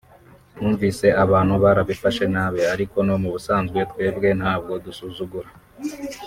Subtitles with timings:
[0.59, 5.49] numvise abantu barabifashe nabi ariko no mu busanzwe twebwe ntabwo dusuzugura